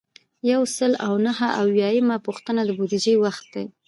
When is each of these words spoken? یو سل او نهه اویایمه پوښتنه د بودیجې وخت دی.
یو 0.51 0.61
سل 0.77 0.91
او 1.07 1.13
نهه 1.25 1.47
اویایمه 1.61 2.17
پوښتنه 2.25 2.61
د 2.65 2.69
بودیجې 2.77 3.15
وخت 3.23 3.45
دی. 3.53 3.65